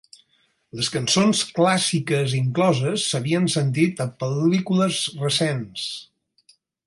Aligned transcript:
Les 0.77 0.87
cançons 0.93 1.41
clàssiques 1.57 2.33
incloses 2.37 3.05
s'havien 3.11 3.45
sentit 3.57 4.03
a 4.07 4.09
pel·lícules 4.25 4.99
recents. 5.27 5.87